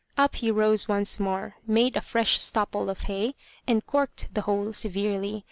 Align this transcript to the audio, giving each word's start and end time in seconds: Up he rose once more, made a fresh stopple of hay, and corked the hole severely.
Up 0.17 0.33
he 0.33 0.49
rose 0.49 0.87
once 0.87 1.19
more, 1.19 1.57
made 1.67 1.95
a 1.95 2.01
fresh 2.01 2.41
stopple 2.41 2.89
of 2.89 3.01
hay, 3.01 3.35
and 3.67 3.85
corked 3.85 4.33
the 4.33 4.41
hole 4.41 4.73
severely. 4.73 5.39